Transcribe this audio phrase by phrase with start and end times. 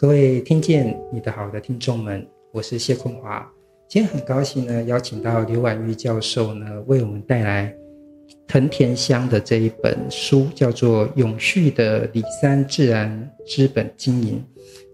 [0.00, 3.44] 各位听见你的好的听众们，我是谢坤华。
[3.88, 7.74] 今天很高兴呢，邀请到刘婉玉教授呢，为我们带来
[8.46, 14.36] 藤田香的这一本书，叫做《永续的李三自然资本经营》。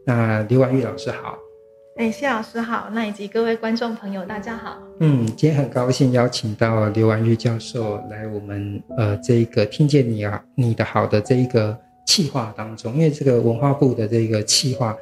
[0.06, 1.36] 那刘婉玉老师好。
[1.96, 4.78] 哎，谢老师好，那以及各位观众朋友，大家好。
[5.00, 14.96] 嗯，今天很高兴邀请到刘婉玉教授来我们呃这一个听见你啊你的好的这一个企划当中，因为这个文化部的这个企划，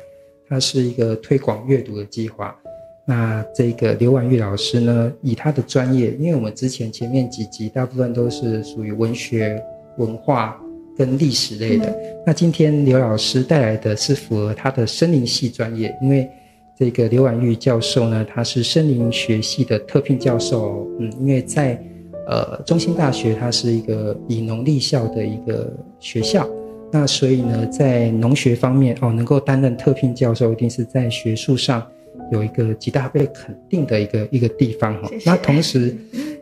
[0.49, 2.57] 它是一个推广阅读的计划。
[3.05, 9.63] 那这个刘婉玉老师呢，以他的专业，因为我们之前前面几集大部分都是属于文学、
[9.99, 10.61] 文化
[10.97, 11.97] 跟历史类的，嗯、
[12.27, 16.29] 那今天刘老师带来的是符合他的森林系专业，因为。
[16.75, 20.89] 这个刘婉玉教授呢，他是森林学系的特聘教授。
[20.99, 21.81] 嗯，因为在
[22.27, 26.49] 呃中兴大学，它是一个以农立校的一个学校，
[26.95, 31.91] 那所以呢，在农学方面哦，能够担任特聘教授，一定是在学术上
[32.31, 35.11] 有一个极大被肯定的一个一个地方哈。
[35.25, 35.97] 那同时，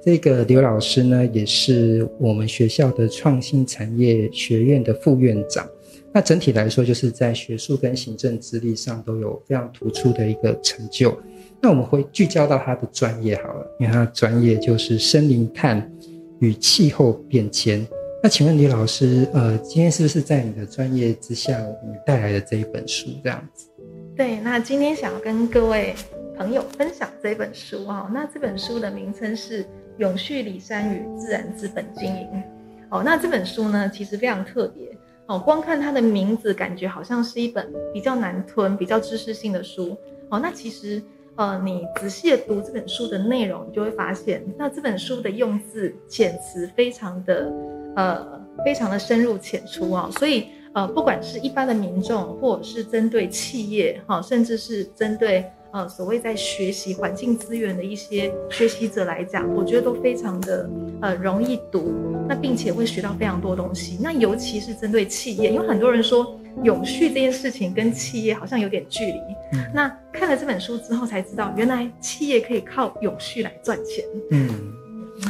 [0.04, 5.64] 这个刘老师呢，也是我们学校的创新产业学院的副院长。
[6.12, 11.16] 那整体来说，就是在学术跟行政资历上都有非常突出的一个成就。
[11.60, 15.88] 那我们会聚焦到他的专业好了，因为他的专业就是森林碳
[16.40, 17.86] 与气候变迁。
[18.22, 23.70] 那请问李老师，呃，今天是不是在你的专业之下，你带来的这一本书这样子？
[24.14, 25.94] 对，那今天想要跟各位
[26.36, 28.10] 朋友分享这本书哦。
[28.12, 29.64] 那这本书的名称是
[29.96, 32.26] 《永续里山与自然资本经营》。
[32.90, 34.94] 哦，那这本书呢，其实非常特别。
[35.24, 39.96] 哦，光看它的名字，感觉好像是一本比较难吞、比较知识性的书。
[40.28, 41.02] 哦，那其实，
[41.36, 47.50] 呃，你仔细的读这本书的内容，你就会发现，那这本书的用字遣词非常的，
[47.96, 50.08] 呃，非常的深入浅出啊。
[50.18, 55.44] 所以，呃，不管是一般的民众，或者是针对企业，哈，甚至是针对。
[55.72, 60.68] 呃，所谓在学习环境资源的一些学习者来讲，我觉得都非常的
[61.00, 61.94] 呃容易读，
[62.28, 63.96] 那并且会学到非常多东西。
[64.02, 69.20] 那尤其是针对企业，因为很多人说永续这件事情跟企业好像有点距离。
[69.52, 69.64] 嗯。
[69.72, 74.04] 那看了这本书之后才知道，原来企业可以靠永续来赚钱。
[74.32, 74.50] 嗯。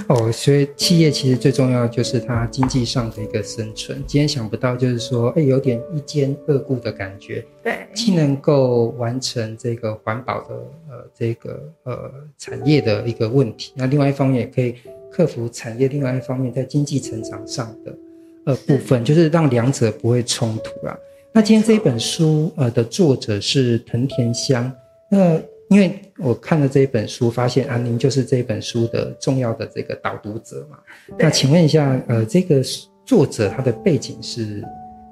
[0.08, 4.02] 哦，所以企业其实最重要就是它经济上的一个生存。
[4.06, 7.44] 今天想不到就是说，哎，有点一兼二顾的感觉。
[7.62, 10.54] 对，既能够完成这个环保的
[10.88, 14.74] 呃这个呃产业的一个问题，那另外一方面也可以
[15.10, 17.98] 克服产业另外一方面在经济成长上的
[18.46, 20.96] 呃部分，就是让两者不会冲突啊。
[21.32, 24.72] 那今天这一本书呃的作者是藤田香，
[25.10, 25.40] 那。
[25.70, 30.76] 因为我看了这一本书，发现安宁就是这本书的重要的这个导读者嘛。
[31.16, 32.60] 那请问一下，呃，这个
[33.06, 34.64] 作者他的背景是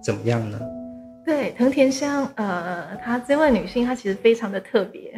[0.03, 0.61] 怎么样呢？
[1.25, 5.13] 对，藤田香，呃，她这位女性她其实非常的特别。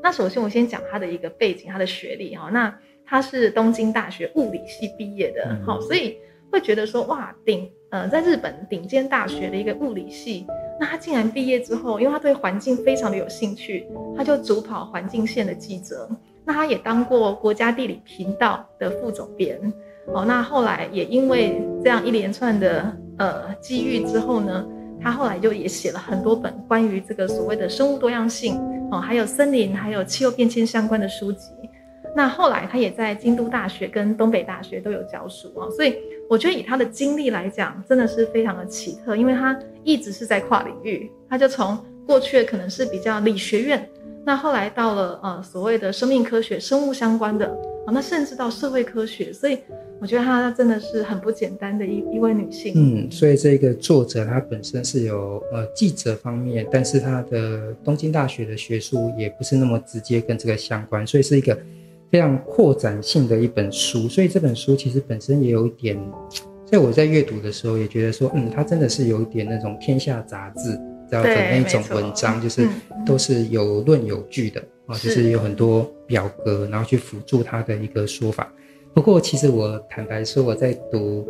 [0.00, 2.48] 那首先我先讲她的一个背景，她的学历哈。
[2.52, 2.72] 那
[3.04, 6.16] 她是东京大学物理系毕业的，好、嗯，所以
[6.52, 10.46] 会觉得说哇，顶，呃，在日本顶尖大学的一个物理系。
[10.80, 13.86] 那他竟然毕业之后，因为他对环境非常的有兴趣，
[14.16, 16.08] 他就主跑环境线的记者。
[16.44, 19.58] 那他也当过国家地理频道的副总编。
[20.08, 24.66] 哦，那后来也因为这样一连串的呃机遇之后呢，
[25.00, 31.50] 他后来就也写了很多本关于这个所谓的生物多样性哦，还有森林，还有气候变迁相关的书籍。
[32.16, 35.94] 那后来他也在京都大学跟东北大学都有教书啊，所以。
[36.28, 43.88] 我觉得以他的经历来讲，真的是非常的奇特，因为他一直是在跨领域，他就从过去可能是比较理学院，
[44.24, 47.46] 那后来到了呃所谓的生命科学、生物相关的，
[47.86, 49.58] 啊，那甚至到社会科学，所以
[50.00, 52.72] 我觉得他真的是很不简单的一一位女性。
[52.74, 61.56] 嗯，所以这个作者他本身是有呃记者方面，但是他的东京大学的学术也不是那么直接跟这个相关，所以是一个。
[62.14, 65.98] 非常扩展性的一本书，所以这本书其实本身也有一点，
[66.64, 70.78] 在我在阅读的时候也觉得说，嗯，它真的是有一点那种天下杂志
[71.10, 72.68] 这样的那种文章，就是
[73.04, 78.48] 都是有论有据的啊，就是有很多表格，然后去辅助它的一个说法。
[78.94, 81.26] 不过，其实我坦白说，我在读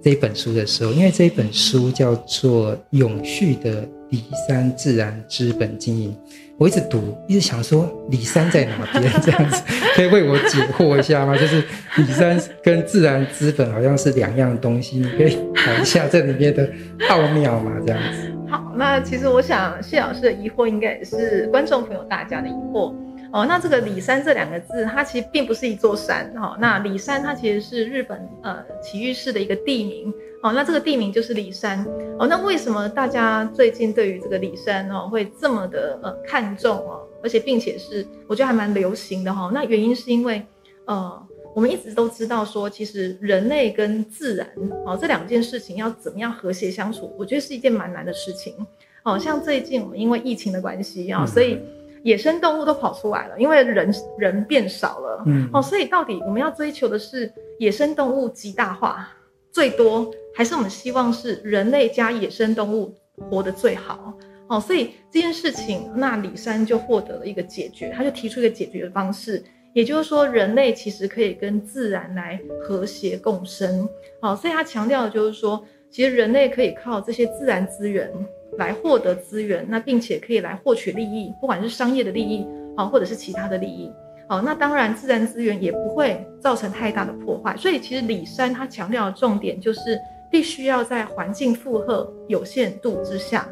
[0.00, 6.10] 这本书的时候，因为这本书叫做《永续的李三自然资本经营》。
[6.58, 9.62] 我一直读，一直想说李三在哪边这样子，
[9.94, 11.36] 可以为我解惑一下吗？
[11.36, 11.62] 就是
[11.96, 16.68] 李三跟自然资本好像是两样东西，你可以讲一下这里面的
[17.08, 17.72] 奥妙嘛？
[17.86, 18.32] 这样子。
[18.50, 22.92] 好，那其实我想谢老师的疑惑应该也是观众朋友大家的疑惑。
[23.30, 26.56] 哦，那这个里山这两个字，它其实并不是一座山哈、哦。
[26.58, 30.12] 那里山它其实是日本呃埼玉市的一个地名。
[30.42, 31.84] 哦，那这个地名就是里山。
[32.18, 39.50] 哦，那为什么大家最近对于这个里山哦会这么的呃看重哦，而且并且是我觉得还蛮流行的哈、哦。
[39.52, 40.40] 那原因是因为
[40.86, 41.20] 呃
[41.54, 44.48] 我们一直都知道说，其实人类跟自然
[44.86, 48.54] 哦这两件事情要怎么样和谐相处，我觉得是一件蛮难的事情。
[49.02, 51.58] 哦，像最近我们因为疫情的关系啊、哦，所以。
[52.02, 59.08] 野生动物都跑出来了，因为人人变少了，嗯，哦，所以到底我们要追求的是野生动物极大化
[59.50, 62.94] 最多，还是我们希望是人类加野生动物
[63.30, 64.12] 活得最好？
[64.48, 69.42] 哦，所以这件事情，那李山就获得了一个解决，他就提出一个解决的方式，
[69.74, 73.86] 也就是说，人类其实可以跟自然来和谐共生。
[74.22, 78.10] 哦，所以他强调的就是说，其实人类可以靠这些自然资源。
[78.56, 82.46] 来获得资源，那并且可以来获取利益，不管是商业的利益，
[82.76, 83.92] 好，或者是其他的利益，
[84.26, 87.56] 好，那当然自然资源也不会造成太大的破坏。
[87.56, 89.98] 所以其实里山它强调的重点就是
[90.30, 93.48] 必须要在环境负荷有限度之下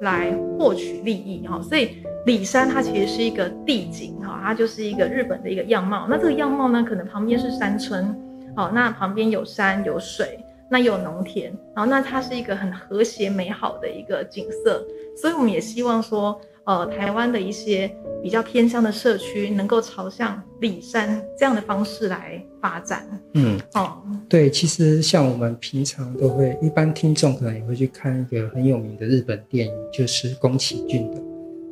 [0.00, 1.60] 来获取利益，哈。
[1.60, 6.06] 所以里山它其实是一个地景，哈，它就是一个日本的一个样貌。
[6.08, 8.14] 那这个样貌呢，可能旁边是山村，
[8.54, 10.38] 好，那旁边有山有水。
[10.68, 14.84] 那有农田，然后那它是一个很和谐美好的一个景色，
[15.16, 17.88] 所以我们也希望说，呃，台湾的一些
[18.20, 23.06] 比较偏乡的社区能够朝向里山这样的方式来发展。
[23.34, 31.22] 嗯，哦，对，其实像我们平常都会，一般听众可能也会去看一个很有名的日本电影，就是宫崎骏的。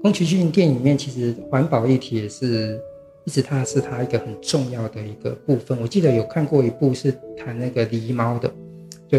[0.01, 2.79] 宫崎骏电影里面其实环保议题也是
[3.25, 5.77] 一直它是它一个很重要的一个部分。
[5.81, 8.53] 我记得有看过一部是谈那个狸猫的。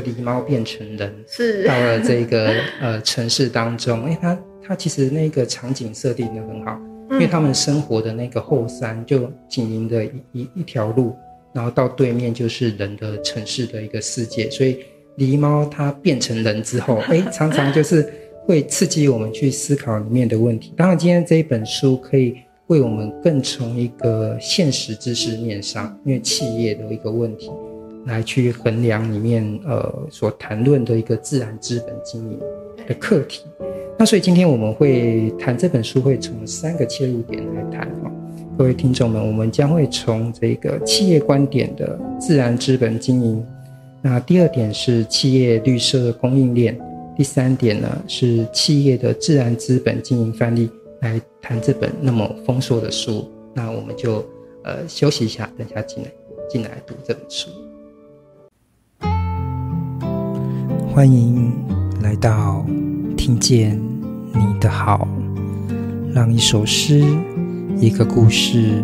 [0.01, 4.37] 就狸猫变成人，是到了这个呃城市当中，因为它
[4.67, 6.77] 它其实那个场景设定得很好，
[7.11, 11.15] 因为他们生活的那个后山就紧邻的一一一条路，
[11.53, 14.79] 然后到对面就是人的城市的一个世界，所以
[15.17, 18.05] 狸猫它变成人之后，哎、欸，常常就是
[18.45, 20.73] 会刺激我们去思考里面的问题。
[20.75, 22.35] 当然，今天这一本书可以
[22.67, 27.49] 为我们更从一个现实知识面上，因为企业的一个问题。
[28.05, 32.39] 来去衡量里面呃所谈论的一个自然资本经营
[32.87, 33.43] 的课题，
[33.97, 38.11] 那所以今天我们会谈这本书，会从三个切入点来谈哈。
[38.57, 43.45] 各位听众们，我们将会从这个企业观点的自然资本经营，
[44.01, 46.79] 那第二点是企业绿色供应链，
[47.17, 50.69] 第三点呢是企业的自然资本经营范例，
[51.01, 53.29] 来谈这本那么丰硕的书。
[53.53, 54.23] 那我们就
[54.63, 56.11] 呃休息一下，等下进来
[56.49, 57.49] 进来读这本书。
[60.95, 61.51] 欢迎
[62.01, 62.65] 来到
[63.17, 63.77] 听见
[64.33, 65.05] 你的好，
[66.13, 67.03] 让一首诗、
[67.75, 68.81] 一个故事、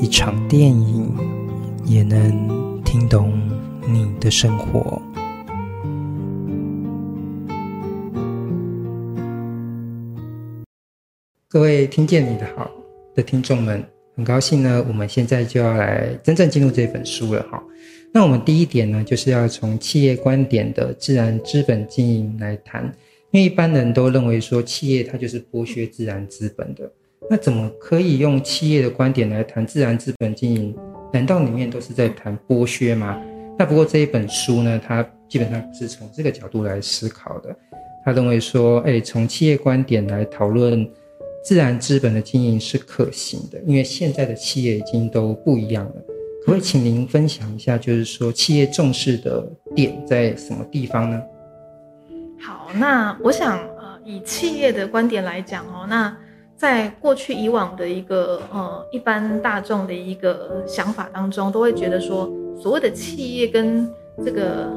[0.00, 1.12] 一场电影，
[1.84, 3.36] 也能听懂
[3.88, 5.02] 你的生活。
[11.48, 12.70] 各位听见你的好
[13.16, 13.84] 的听众们，
[14.14, 17.60] 很高兴呢，我们现在就要来真正进入这本书了哈。
[18.14, 22.84] 那我们第一点呢，就是要从企业观点的自然资本经营来谈，
[23.30, 26.92] 因为一般人都认为说企业它就是剥削自然资本的，
[27.30, 30.76] 那怎么可以用企业的观点来谈自然资本经营？
[31.10, 33.18] 难道里面都是在谈剥削吗？
[33.58, 37.56] 那不过这一本书呢，它基本上是从这个角度来思考的，
[38.04, 40.86] 他认为说，哎，从企业观点来讨论
[41.42, 45.94] 自然资本的经营是可行的，因为现在的企业已经都不一样了。
[46.44, 51.22] 可不可以请您分享一下，就是说企业重视的点在什么地方呢？
[52.40, 56.16] 好，那我想，呃，以企业的观点来讲哦，那
[56.56, 62.28] 在过去以往的一个呃一般大众的一个想法当中，都会觉得说，
[62.60, 63.88] 所谓的企业跟
[64.24, 64.68] 这个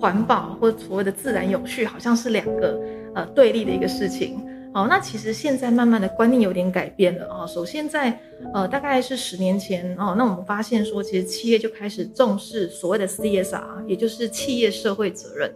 [0.00, 2.80] 环保或所谓的自然有序，好像是两个
[3.16, 4.38] 呃对立的一个事情。
[4.78, 7.44] 好，那其实现在慢慢的观念有点改变了哦。
[7.48, 8.16] 首先在
[8.54, 15.52] 呃大概是十年前哦，那我们发现说，其实企业就开始重视所谓的 CSR，也就是企业社会责任。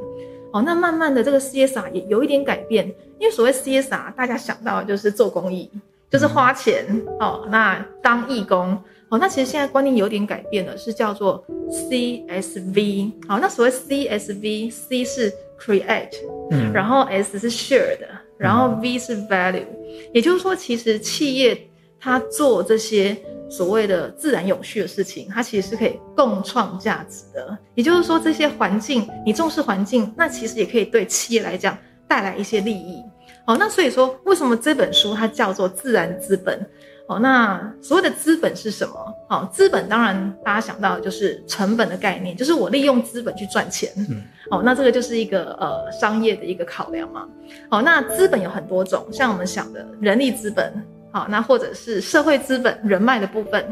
[0.52, 2.84] 哦，那慢慢的这个 CSR 也有一点改变，
[3.20, 5.70] 因为所谓 CSR，大家想到的就是做公益，
[6.10, 6.84] 就是花钱
[7.20, 8.76] 哦，那当义工。
[9.08, 13.12] 哦，那其实现在观念有点改变了，是叫做 CSV。
[13.28, 16.10] 好，那所谓 CSV，C 是 create，
[16.50, 17.98] 嗯，然后 S 是 shared。
[18.42, 19.64] 然后 V 是 value，
[20.12, 21.56] 也就是说，其实企业
[22.00, 23.16] 它做这些
[23.48, 27.56] 所谓的自然有序的事情，它其实是可以共创价值的。
[27.76, 33.00] 也就是说，这些环境你重视环境，那其实也可以对企业来讲带来一些利益。
[33.46, 36.68] 好，那所以说，为什么这本书它叫做自然资本？
[37.12, 38.94] 好，那所谓的资本是什么？
[39.28, 43.90] 好，资本当然大家想到的就是成本的概念，就是我利用资本去赚钱。
[43.96, 47.28] 嗯，好，那这个就是一个呃商业的一个考量嘛。
[47.70, 50.72] 哦，那资本有很多种，像我们想的人力资本，
[51.10, 53.62] 好，那或者是社会资本、人脉的部分。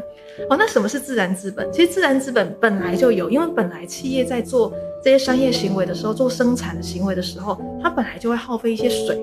[0.47, 1.71] 哦，那什么是自然资本？
[1.71, 4.71] 其实自然资本本来就有，因为本来企业在做
[5.03, 9.19] 这些商业行为的时候，做生产的行为的时候，它本来就会耗费一些水，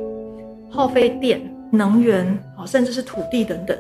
[0.69, 1.55] 耗费电。
[1.71, 3.77] 能源甚至是土地等等，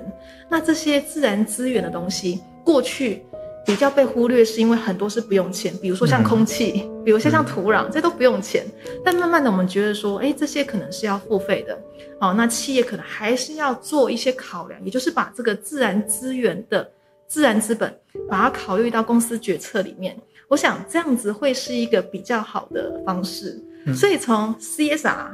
[0.49, 3.25] 那这些自然资源的东西，过去
[3.64, 8.64] 比较被忽略，是因为很多是不用钱，比如说像空气，嗯、比如说像土壤，嗯、这都不用钱。
[9.04, 11.78] 但慢慢的，我们觉得说，哎，这些可能是要付费的，
[12.21, 16.90] 哦，那企业可能还是要做一些考量，也就是把这个自然资源的
[17.26, 17.95] 自然资本，
[18.28, 20.16] 把它考虑到公司决策里面。
[20.49, 23.62] 我想这样子会是一个比较好的方式。
[23.85, 25.28] 嗯、所以从 CSR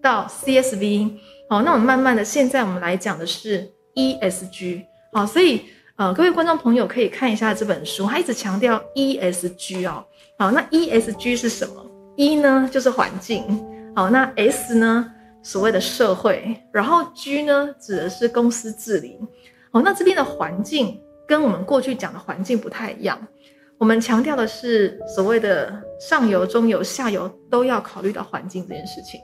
[0.00, 1.10] 到 CSV。
[1.48, 4.84] 好，那我们慢慢的，现在我们来讲的是 ESG。
[5.12, 5.62] 好，所以
[5.94, 10.04] 呃，各位观众朋友可以看一下这本书，它一直强调 ESG 哦。
[10.38, 11.86] 好，那 ESG 是什么
[12.16, 13.44] ？E 呢就是环境，
[13.94, 19.16] 好，那 S 呢所谓的社会，然后 G 呢指的是公司治理。
[19.70, 23.16] 好，那这边的环境跟我们过去讲的环境不太一样，
[23.78, 29.20] 我们强调的是所谓的上游、中游、下游都要考虑到环境这件事情。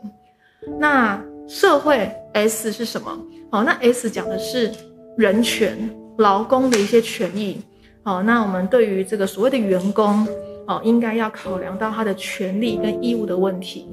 [0.78, 3.18] 那社会 S 是什么？
[3.50, 4.70] 好，那 S 讲的是
[5.16, 7.60] 人权、劳工的一些权益。
[8.02, 10.26] 好，那我们对于这个所谓的员工，
[10.66, 13.86] 哦，应该要考量到他的权利跟义务的问题。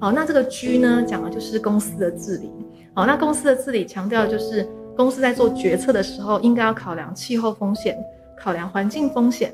[0.00, 2.50] 好，那这个 G 呢，讲的就是公司的治理。
[2.94, 7.96] 好，那公司的治理强调的就是公司在做决策的时候，应该要考量气候风险，
[8.38, 9.52] 考量环境风险，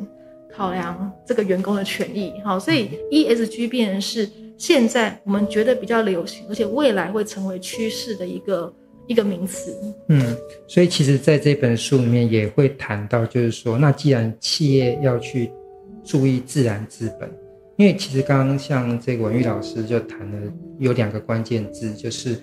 [0.55, 2.35] 考量这个员工的权益。
[2.45, 4.31] 好，所以 ESG 变成是。
[4.61, 8.71] 现在我们觉得比较流行，而且未来会成为趋势的一个
[9.07, 9.75] 一个名词。
[10.09, 10.37] 嗯，
[10.69, 15.51] 所以其实在这本书里面也会谈到，就是说，那既然企业要去
[16.05, 17.27] 注意自然资本，
[17.77, 22.37] 因为其实刚刚像这个文玉老师就谈了有两个关键字，就是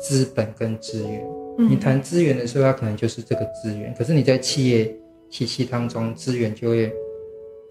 [0.00, 1.24] 资本跟资源。
[1.58, 4.92] 嗯，你谈资源的时候，它可能就是这个资源，可是你在企业
[5.30, 6.92] 体系当中，资源就会。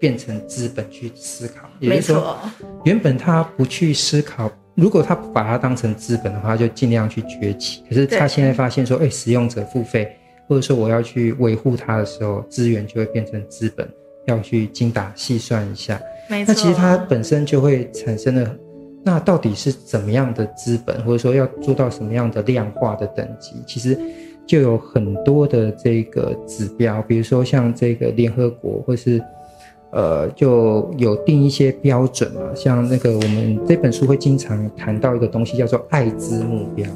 [0.02, 2.36] 变成资本去思考，也就是说，
[2.82, 7.84] 原本他不去思考，如果他把它当成资本的话，就尽量去崛起。
[7.88, 10.12] 可是他现在发现说，哎，使用者付费，
[10.48, 13.88] 或者说我要去维护它的时候，资源就会变成资本，
[14.26, 16.00] 要去精打细算一下。
[16.28, 16.52] 没错。
[16.52, 18.56] 那其实它本身就会产生了，
[19.04, 23.52] 那到底是怎么样的资本，或者说要做到什么样的量化的等级？
[23.68, 23.96] 其实
[24.48, 29.22] 就有很多的这个指标，比如说像这个联合国，或是。
[29.92, 36.86] 呃，就有定一些标准嘛，像那个我们这本书会经常谈到一个东西，叫做爱资目标。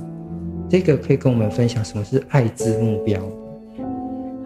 [0.68, 3.20] 这个可以跟我们分享什么是爱资目标？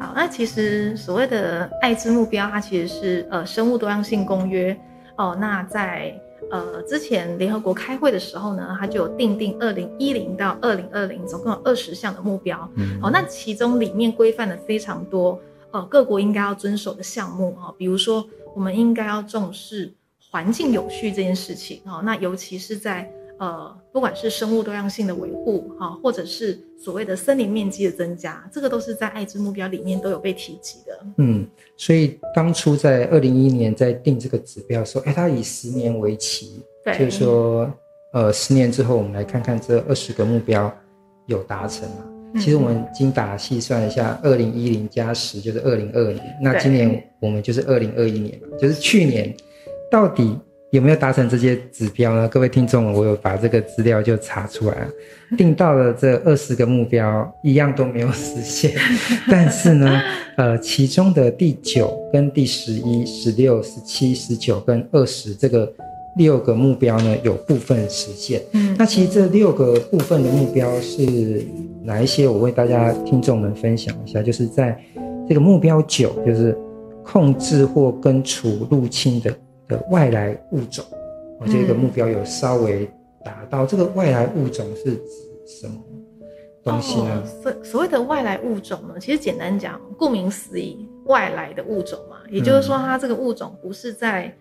[0.01, 4.77] 好，那其实所谓的爱资目标，它其实是呃生物多样性公约
[5.17, 5.37] 哦。
[5.41, 6.13] 那在
[6.51, 12.69] 呃之前联合国开会的时候呢，它就有定定二零一零到二零二零总共有二十项的目标。
[12.75, 15.39] 嗯，哦，那其中里面规范的非常多
[15.73, 18.27] 呃各国应该要遵守的项目啊，比如说。
[18.53, 19.95] 我们应该要重视
[20.29, 23.09] 环境有序这件事情啊，那尤其是在
[23.39, 30.99] 呃，不管是生物多样性的维护哈，或者是所谓的森林面积的增加，这个都是在爱资目标里面都有被提及的。
[31.19, 31.47] 嗯，
[31.77, 37.73] 所以当初在二零一一年在定这个指标的时候，哎，它以十年为期，对，就是说，
[38.13, 40.77] 呃，十年之后我们来看看这二十个目标
[41.27, 42.05] 有达成吗？
[42.39, 46.21] 其实我们精打细算一下，二零一零加十就是二零二零。
[46.43, 49.35] 那今年我们就是二零二一年，就是去年，
[49.91, 50.39] 到底
[50.71, 52.29] 有没有达成这些指标呢？
[52.29, 54.89] 各位听众，我有把这个资料就查出来了，
[55.37, 58.73] 定到了这二十个目标，一样都没有实现。
[59.29, 60.01] 但是呢，
[60.37, 65.73] 呃，其中的第九跟第十一、十六、十七、十九跟二十这个。
[66.17, 68.43] 六个目标呢，有部分实现。
[68.51, 71.07] 嗯，那其实这六个部分的目标是
[71.91, 72.29] 哪一些？
[72.29, 74.81] 我为大家听众们分享一下，就是在
[75.29, 76.57] 这个目标九，就是
[77.03, 80.85] 控制或根除入侵的的外来物种。
[81.41, 82.89] 我这个目标有稍微
[83.25, 83.67] 达到。
[83.67, 85.03] 这个外来物种是指
[85.61, 85.75] 什么
[86.63, 87.25] 东西呢？
[87.43, 94.33] 所、哦、所谓的外来物种呢，其实简单讲，顾名思义，外来的物种嘛，也就是说，它这个物种不是在。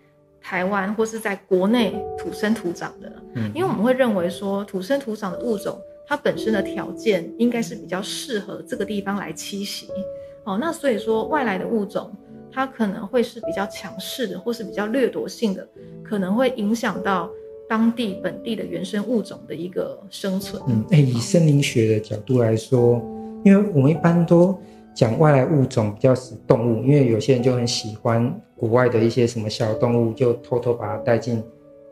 [0.42, 5.78] 台湾或是在国内土生土长的，嗯，因为我们会认为说土生土长的物种，
[6.10, 9.86] 它本身的条件应该是比较适合这个地方来栖息，
[10.42, 12.10] 哦，那所以说外来的物种，
[12.50, 15.64] 它可能会是比较强势的，或是比较掠夺性的，
[16.02, 17.30] 可能会影响到
[17.68, 20.60] 当地本地的原生物种的一个生存。
[20.66, 23.00] 嗯，哎，以森林学的角度来说，
[23.44, 24.58] 因为我们一般都
[24.92, 31.40] 讲外来物种比较是动物，因为有些人就很喜欢国外的一些什么小动物，就偷偷把它带进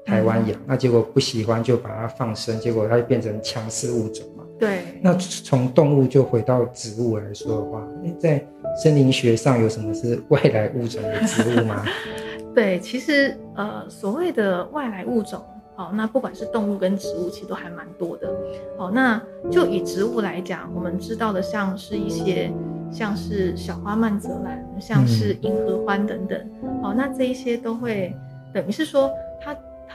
[0.09, 4.45] 台湾养，嗯、那结果不喜欢就把它放生，结果它就变成强势物种嘛。
[4.59, 4.81] 对。
[5.03, 7.87] 那从动物就回到植物来说的话，
[8.19, 8.43] 在
[8.83, 11.85] 森林学上有什么是外来物种的植物吗？
[12.55, 15.45] 对，其实呃，所谓的外来物种。
[15.77, 18.29] 好，那不管是动物跟植物，其实都还蛮多的。
[18.77, 22.51] 好，那就以植物来讲，我们知道的像是一些，
[22.91, 26.51] 像是小花曼泽兰，像是银合欢等等。
[26.83, 28.13] 好，那这一些都会
[28.53, 29.09] 等于是说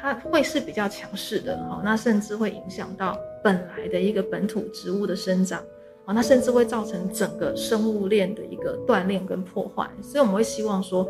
[0.04, 1.58] 它，会是比较强势的。
[1.70, 5.64] 好，那甚至会影响到本来的一个本土植物的生长。
[6.04, 9.90] 好，那甚至会造成整个生物链的一个断裂跟破坏。
[10.02, 11.08] 所以我们会希望说，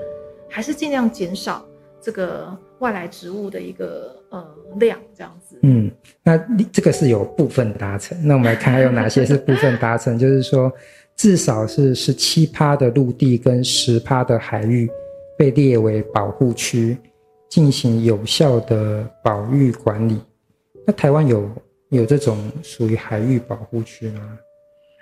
[0.48, 1.66] 还是尽量减少。
[2.00, 4.46] 这个外来植物的一个呃
[4.76, 5.90] 量这样子，嗯，
[6.22, 6.38] 那
[6.70, 8.18] 这个是有部分达成。
[8.28, 10.20] 那我们来看还有哪些是部分达成？
[10.20, 10.70] 就是说，
[11.16, 14.92] 至少是十七趴的陆地跟十趴的海域
[15.38, 16.98] 被列为保护区，
[17.54, 20.20] 进行有效的保育管理。
[20.88, 21.48] 那台湾有
[21.90, 24.40] 有这种属于海域保护区吗？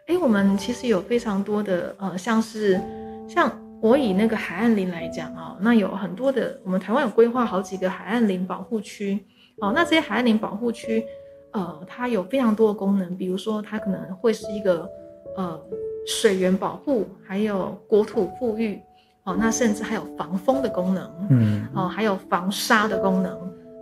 [0.08, 2.78] 哎，我们其实有非常多的呃，像是
[3.26, 3.50] 像。
[3.82, 9.20] 我以那个海岸林来讲啊，那有很多的，我们台湾有规划好几个海岸林保护区，
[9.60, 11.04] 哦，那这些海岸林保护区，
[11.52, 14.88] 呃，它有非常多的功能，比如说它可能会是一个
[15.36, 15.60] 呃
[16.06, 18.80] 水源保护，还有国土富裕，
[19.24, 23.32] 哦，那甚至还有防风的功能，嗯，哦，还有防沙的功能，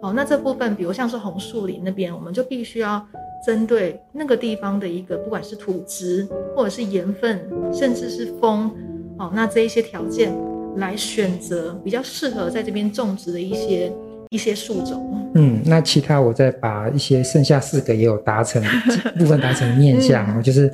[0.01, 3.05] 哦，那这部分，比如像是红树林那边，我们就必须要
[3.46, 7.39] 针对那个地方的一个，不管是土质或者是盐分，
[7.74, 8.69] 甚至是风。
[9.17, 10.34] 哦，那这一些条件
[10.77, 13.91] 来选择比较适合在这边种植的一些
[14.29, 15.29] 一些树种。
[15.36, 18.63] 嗯，那其他我再把一些剩下四个也有达成
[19.19, 20.74] 部分达成面向，嗯、就是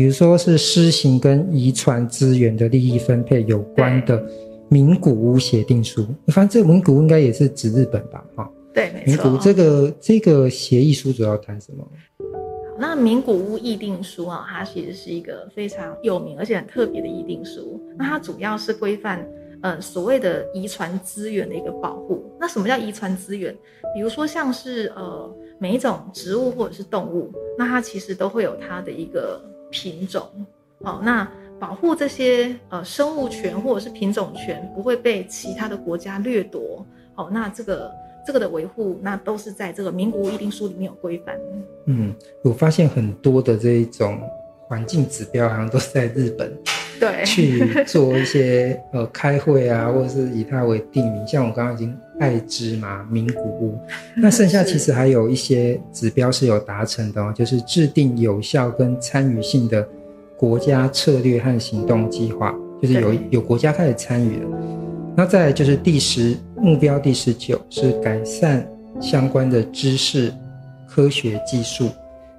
[0.00, 4.26] 比如说是施行跟遗传资源的利益分配有关的
[4.70, 6.06] 名古屋协定书。
[6.24, 8.24] 我发现这个名古屋应该也是指日本吧？
[8.34, 9.06] 哈，对，没错。
[9.08, 11.86] 名古屋这个这个协议书主要谈什么？
[12.78, 17.78] 那名古屋议定书啊，它其实是一个非常有名而且很特别的议定书。
[17.98, 19.22] 那它主要是规范
[19.60, 22.24] 呃所谓的遗传资源的一个保护。
[22.40, 23.54] 那什么叫遗传资源？
[23.94, 29.38] 比如说像是呃每一种植物或者是动物，那它其实都会有它的一个
[29.70, 30.22] 品种。
[30.82, 31.26] 好，那
[31.58, 36.84] 保护这些呃生物权或者是品种权不会被其他的国家掠夺。
[37.14, 37.90] 好，那这个。
[38.22, 41.34] 这个的维护，那都是在这个名古屋议定书里面有规范。
[41.86, 44.20] 嗯，我发现很多的这一种
[44.68, 46.52] 环境指标，好像都是在日本，
[47.00, 51.26] 对，去做一些呃开会啊，或者是以它为定名。
[51.26, 53.78] 像我刚刚已经爱知嘛，名古屋，
[54.14, 59.86] 那剩下其实还有一些指标是有达成的哦，就是制定有效跟参与性的
[60.36, 64.46] 国家策略和行动计划，就是有有国家开始参与了。
[65.16, 68.66] 那再来就是第十目标，第十九是改善
[69.00, 70.32] 相关的知识、
[70.86, 71.88] 科学技术。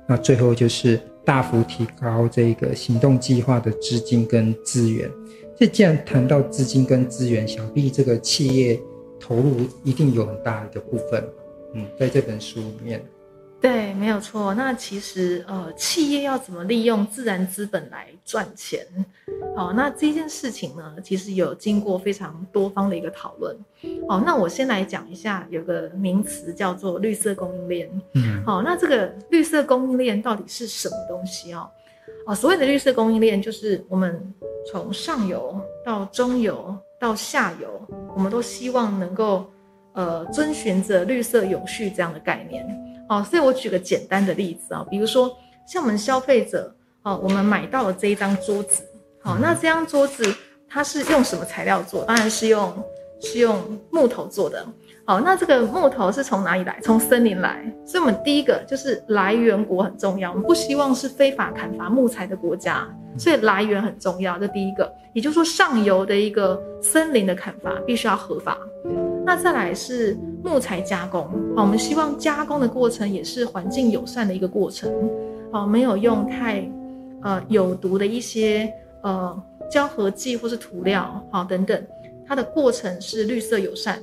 [0.08, 5.10] 那最后就是大幅提高这个行动计划的资金跟资源。
[5.58, 8.80] 这既然谈到资金跟资源，想必这个企业
[9.22, 11.24] 投入一定有很大的一个部分。
[11.74, 13.06] 嗯，在这本书里面。
[13.62, 14.56] 对，没有错。
[14.56, 18.84] 那其实呃，企业要怎么利用自然资本来赚钱？
[19.56, 23.56] 好，那这件事情呢，其实有经过非常多方的一个讨论。
[24.10, 28.02] 好，那我先来讲一下，有个名词叫做绿色供应链。
[28.16, 31.70] 嗯，好，那这个绿色供应链到底是什么东西啊？
[32.26, 34.34] 哦，所谓的绿色供应链，就是我们
[34.72, 35.56] 从上游
[35.86, 37.82] 到中游到下游，
[38.16, 39.52] 我们都希望能够
[39.94, 42.64] 呃遵循着绿色永续这样的概念。
[43.10, 45.36] 哦，所以我举个简单的例子啊，比如说
[45.68, 48.84] 像我们消费者，哦，我们买到了这一张桌子，
[49.24, 50.24] 好，那这张桌子
[50.70, 52.06] 它是用什么材料做？
[52.06, 52.72] 当然是用
[53.22, 53.58] 是用
[53.92, 54.66] 木头做的。
[55.06, 56.80] 好，那这个木头是从哪里来？
[56.82, 57.64] 从森林来。
[57.86, 64.38] 所以我们第一个就是来源国很重要，我们不希望是非法砍伐木材的国家，所以来源很重要。
[64.38, 68.58] 这第一个，也就是说上游的一个森林的砍伐必须要合法。
[69.26, 71.24] 那再来是木材加工，
[71.56, 74.92] 好，我们希望加工的过程也是环境友善的一个过程，
[75.52, 76.68] 好，没有用太
[77.22, 81.84] 呃有毒的一些呃胶合剂或是涂料，好等等，
[82.32, 84.02] 它的过程是绿色友善。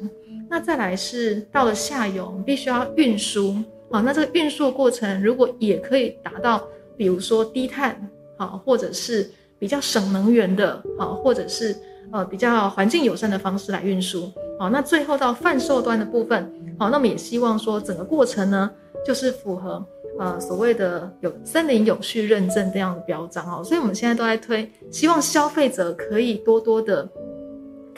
[0.51, 3.57] 那再来是到了下游，我们必须要运输，
[3.91, 6.63] 好，那这个运输的过程如果也可以达到，
[6.95, 7.99] 比如说低碳，
[8.37, 11.75] 好，或者是比较省能源的，好，或者是。
[12.11, 18.71] 呃，比较环境友善的方式来运输，好，那最后到贩售端的部分，好，那么也希望说整个过程呢，
[19.05, 19.87] 就是符合
[20.19, 27.07] 呃所谓的有森林永续认证这样的标章哦，所以我们现在都在推，希望消费者可以多多的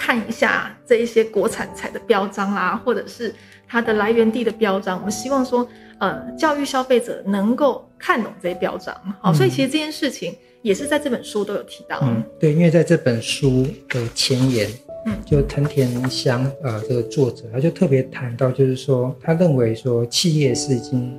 [0.01, 3.35] 看一下这一些国产材的标章啦，或者是
[3.69, 4.97] 它的来源地的标章。
[4.97, 8.97] 我们希望说，呃，教育消费者能够看懂这些标章。
[9.21, 11.99] 好，所以其实这件事情也是在这本书都有提到。
[12.03, 14.71] 嗯，对，因为在这本书的前言。
[15.07, 21.19] 嗯，就藤田香呃，这个作者他就特别谈到，就是说他认为说企业是已经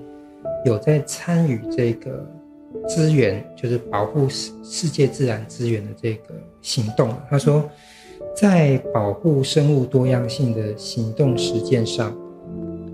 [0.65, 2.23] 有在参与这个
[2.87, 7.11] 资源，就是保护世世界自然资源的这个行动。
[7.27, 7.67] 他说，
[8.41, 12.09] 在保护生物多样性的行动实践上，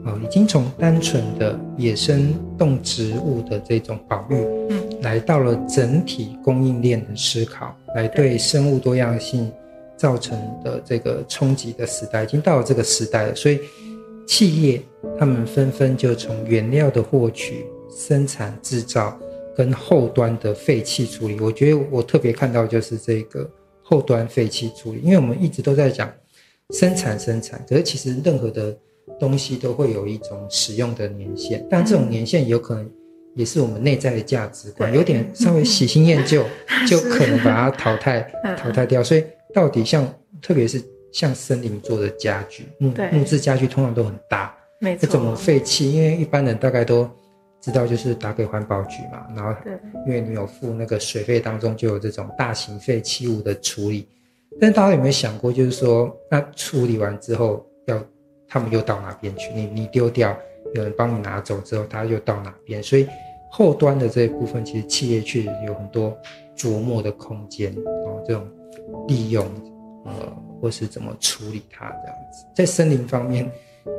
[0.03, 4.35] 啊、呃，已经从单纯的野生动植物的这种保育，
[4.69, 9.49] 嗯，来到了整体供应链的思考，来对生物多样性。
[9.95, 13.59] 造成的这个冲击的时代已经到了这个时代了，所以
[14.27, 14.79] 企业
[15.17, 19.17] 他们纷纷就从原料的获取、生产制造
[19.55, 21.39] 跟后端的废弃处理。
[21.39, 23.49] 我觉得我特别看到就是这个
[23.89, 26.11] 后端废弃处理，因为我们一直都在讲
[26.71, 28.77] 生产生产，可是其实任何的
[29.17, 32.91] 东西都会有一种使用的年限，但这种年限有可能
[33.35, 36.43] 也是我们内在的价值观，有点稍微喜新厌旧，
[36.85, 38.19] 就可能把它淘汰
[38.59, 39.23] 淘汰掉，所以。
[39.53, 40.05] 到底像，
[40.41, 40.79] 特别是
[41.11, 44.53] 像森林做的家具，木木质家具通常都很大。
[44.99, 45.91] 怎么废弃？
[45.93, 47.09] 因为一般人大概都
[47.67, 49.27] 知道，就是打给环保局嘛。
[49.35, 49.53] 然后，
[50.05, 54.07] 因为你有付那个水费，当中就有这种大型废弃物的处理。
[54.59, 58.01] 但大家有没有想过，就是说，那处理完之后，要
[58.47, 59.51] 他们又到哪边去？
[59.53, 60.37] 你你丢掉，
[60.73, 62.81] 有人帮你拿走之后，他又到哪边？
[62.81, 63.07] 所以
[63.51, 66.17] 后端的这一部分，其实企业确实有很多
[66.55, 67.71] 琢磨的空间
[68.05, 68.47] 哦，这种。
[69.05, 69.45] 利用，
[70.05, 70.13] 呃，
[70.61, 73.49] 或是怎么处理它这样子，在森林方面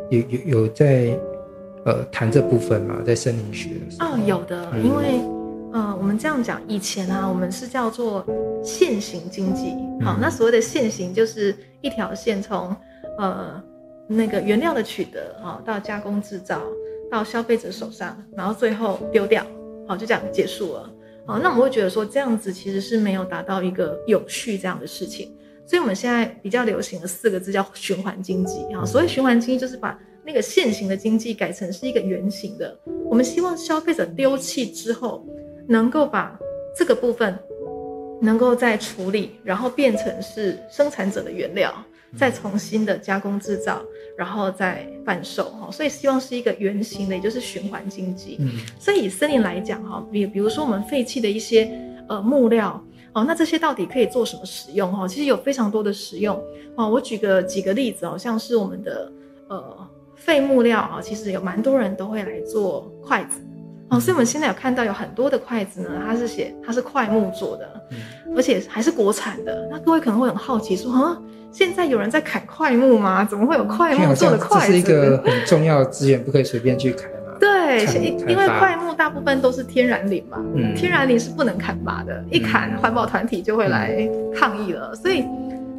[0.09, 1.19] 有有有在
[1.89, 3.01] 呃谈这部分吗？
[3.03, 3.71] 在森林学
[4.01, 5.21] 哦，有的，因为
[5.73, 8.23] 呃，我们这样讲，以前啊，我们是叫做
[8.63, 9.71] 线型经济，
[10.05, 12.77] 好，嗯，那所谓的线型就是一条线从
[13.17, 13.63] 呃
[14.07, 16.61] 那个原料的取得啊，到加工制造，
[17.11, 19.43] 到消费者手上，然后最后丢掉，
[19.87, 20.91] 好，就这样结束了。
[21.27, 25.35] 哦，那我们会觉得说这样子其实是没有达到一个有序这样的事情，
[25.67, 28.85] 所以我们现在比较流行的四个字叫循环经济啊。
[28.85, 29.99] 所谓循环经济就是把
[30.29, 32.79] 那个线型的经济改成是一个圆形的。
[33.09, 35.27] 我们希望消费者丢弃之后，
[35.67, 36.39] 能够把
[36.77, 37.35] 这个部分
[38.21, 41.73] 能够再处理，然后变成是生产者的原料，
[42.15, 43.83] 再重新的加工制造。
[44.19, 48.37] 然后再贩售哈，所以希望是一个圆形的，也就是循环经济。
[48.41, 51.71] 嗯，所以以森林来讲哈，比比如说我们废弃的一些
[52.09, 55.07] 呃木料哦，那这些到底可以做什么使用哈？
[55.07, 56.37] 其实有非常多的使用
[56.75, 56.91] 哦。
[56.91, 59.13] 我举个几个例子哦，像是我们的
[59.49, 59.89] 呃
[60.19, 63.41] 废木料啊，其实有蛮多人都会来做筷子
[63.89, 63.99] 哦。
[63.99, 67.69] 所以我们现在有看到有很多的筷子呢，它是写它是桧木做的，
[68.37, 69.69] 而且还是国产的。
[69.71, 71.19] 那各位可能会很好奇说啊。
[71.51, 73.25] 现在有人在砍桧木吗？
[73.25, 74.67] 怎么会有桧木做的筷子？
[74.67, 77.39] 这是一个很重要的资源，不可以随便去砍嘛。
[77.41, 77.87] 对，
[78.29, 84.91] 因为桧木大部分都是天然林嘛，嗯，天然林是不能砍伐的，一砍环保团体就会来抗议了。
[84.93, 85.25] 嗯，所以，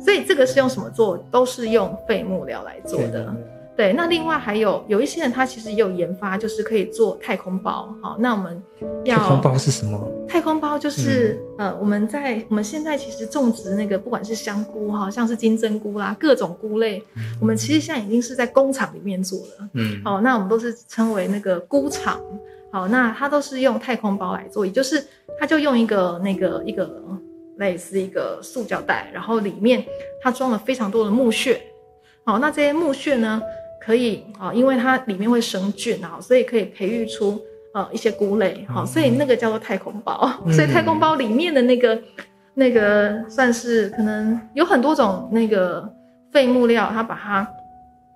[0.03, 1.15] 所以这个是用什么做？
[1.29, 3.31] 都是用废木料来做的。
[3.79, 7.87] 对，那另外还有有一些人，他其实也有研发，就是可以做太空包。
[8.01, 8.61] 好，那我们
[9.05, 10.11] 要太空包是什么？
[10.27, 19.69] 太空包就是、嗯、呃，我们在我们现在其实种植那个，不管是香菇哈，像是金针菇啦，各种菇类，嗯、我们其实现在已经是在工厂里面做了。
[19.75, 22.19] 嗯，好，那我们都是称为那个菇厂。
[22.73, 25.01] 好，那它都是用太空包来做，也就是
[25.39, 27.01] 它就用一个那个一个
[27.55, 29.81] 类似一个塑胶袋，然后里面
[30.21, 31.61] 它装了非常多的木屑。
[32.25, 33.41] 好，那这些木屑呢？
[33.81, 37.41] 可以啊，因为它里面会生菌啊，所以可以培育出
[37.73, 40.29] 呃一些菇类，好，所以那个叫做太空包。
[40.51, 42.01] 所以太空包里面的那个
[42.53, 45.91] 那个算是可能有很多种那个
[46.31, 47.47] 废木料，它把它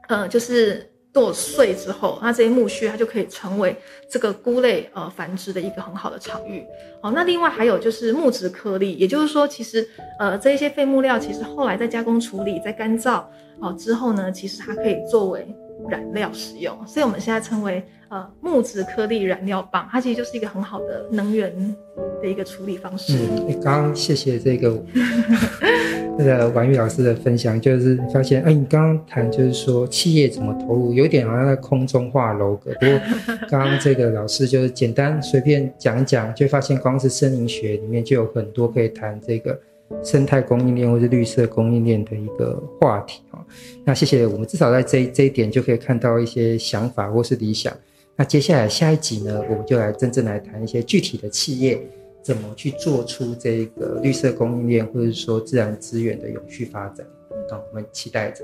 [0.10, 3.76] 呃就是剁碎之后，那这些木屑它就可以成为
[4.12, 6.64] 这个菇类呃繁殖的一个很好的场域。
[7.02, 9.88] 好，那另外还有就是木质颗粒，也就是说，其实
[10.20, 13.24] 呃这一些废木料其实后来在加工处理、在干燥。
[13.60, 15.46] 好之后呢，其实它可以作为
[15.90, 21.54] 燃料使用，所以我们现在称为呃木质颗粒燃料棒，它其实就是一个很好的能源
[22.22, 23.14] 的一个处理方式。
[23.14, 24.82] 嗯，你刚刚谢谢这个
[26.18, 32.72] 那个婉玉老师的分享，就是发现，哎，你刚刚谈就是说企业怎么投入，有点好像在空中画楼阁。
[32.80, 33.00] 不过
[33.50, 39.60] 刚刚这个老师就是简单随便讲一讲，就发现光是森林学里面就有很多可以谈这个。
[40.02, 43.46] 生态供应链或是绿色供应链的一个话题啊，
[43.84, 47.76] 那谢谢我们至少在这这一点就可以看到一些想法或是理想。
[48.16, 51.82] 那接下来下一集呢，我们就来真正来谈一些具体的企业
[52.22, 57.06] 怎么去做出这个绿色供应链，或者说自然资源的永续发展。
[57.50, 58.44] 那，我们期待着。